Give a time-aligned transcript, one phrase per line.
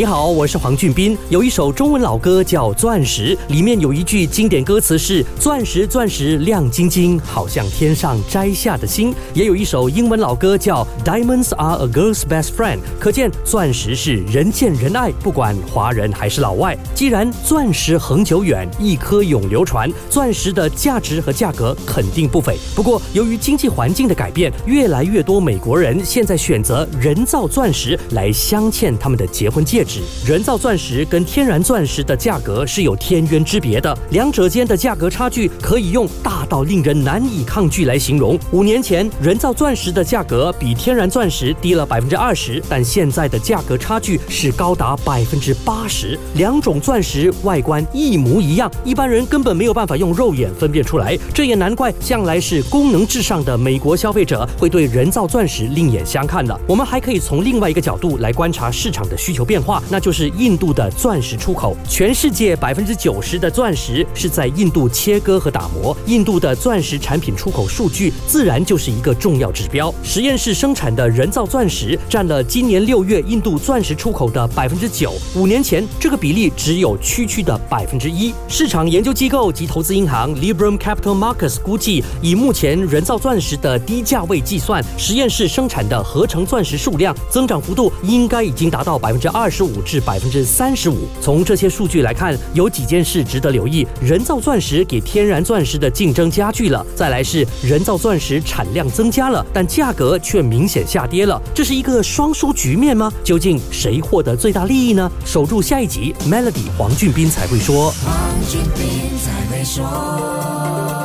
[0.00, 1.14] 你好，我是黄俊斌。
[1.28, 9.14] 有一首中文老歌叫《钻石》，里面有一句经典歌词是“钻石，钻石亮晶晶，好像天上摘下的星”。
[9.34, 16.74] 也有一首英文老歌叫《Diamonds Are a Girl's Best Friend》，可见钻石是人见人爱，不管华人还是老外。
[16.94, 22.56] 既然钻石恒久远，一颗永流传，钻石的价值和价格肯定不菲。
[22.74, 29.84] 不过，由于经济环境的改变，越来越多美国人现在选择人造钻石来镶嵌他们的结婚戒。
[29.89, 38.38] 指指，人造钻石跟天然钻石的价格是有天渊之别的，两者间的价格差距可以用大到令人难以抗拒来形容。
[38.52, 46.16] 五年前，人造钻石的价格比天然钻石低了百分之二十，但现在的价格差距是高达百分之八十。
[46.34, 51.18] 两种钻石外观一模一样，一般人根本没有办法用肉眼分辨出来。
[51.34, 56.60] 这也难怪向来是功能至上的美国消费者会对人造钻石另眼相看了。
[56.68, 59.79] 我们还可以从另外一个角度来观察市场的需求变化。
[59.88, 65.96] 那就是印度的钻石出口，全世界百分之九十的钻石是在印度切割和打磨。
[66.06, 69.94] 印度的钻石产品出口数据自然就是一个重要指标。
[70.02, 78.34] 实验室生产的人造钻石占了今年六月印度钻石出口的百分之九，五年前这个比例只有区区的百分之一。
[78.48, 89.59] 市场研究机构及投资银行 Librum Capital Markets 估计，以目前人造钻石的低价位计算，实验室生产的合成钻石数量增长幅度应该已经达到百分之二十。
[89.60, 91.06] 十五至百分之三十五。
[91.20, 101.38] 从这些数据来看，有几件事值得留意：人造钻石给天然钻石的竞争加剧了；再来是人造钻石产量增加了，但价格却明显下跌了。
[101.54, 103.12] 这是一个双输局面吗？
[103.22, 105.12] 究竟谁获得最大利益呢？
[105.26, 107.90] 守住下一集，Melody 黄俊斌才会说。
[108.02, 110.99] 黄俊斌才会说。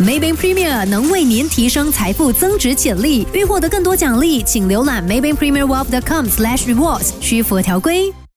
[0.00, 3.26] Maybank Premier 能为您提升财富增值潜力。
[3.34, 8.10] 欲获得更多奖励，请浏览 Maybank Premier Wealth.com/slash rewards，需符合条规。